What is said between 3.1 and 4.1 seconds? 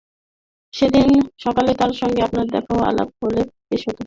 হলে বেশ হত।